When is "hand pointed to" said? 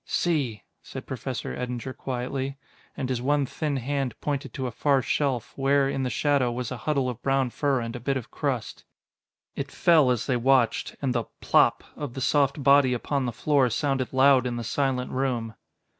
3.77-4.65